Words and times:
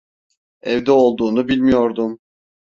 Evde 0.61 0.91
olduğunu 0.91 1.47
bilmiyordum. 1.47 2.19